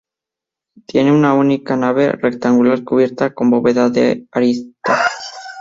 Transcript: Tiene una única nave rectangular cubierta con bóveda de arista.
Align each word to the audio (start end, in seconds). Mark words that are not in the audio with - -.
Tiene 0.87 1.11
una 1.11 1.35
única 1.35 1.77
nave 1.77 2.11
rectangular 2.13 2.83
cubierta 2.83 3.35
con 3.35 3.51
bóveda 3.51 3.91
de 3.91 4.25
arista. 4.31 4.99